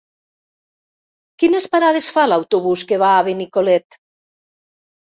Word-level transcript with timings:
Quines 1.43 1.69
parades 1.77 2.09
fa 2.17 2.25
l'autobús 2.33 2.87
que 2.95 3.01
va 3.07 3.13
a 3.13 3.23
Benicolet? 3.31 4.03